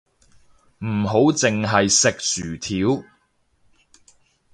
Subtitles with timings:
[0.79, 3.03] 唔好淨係食薯條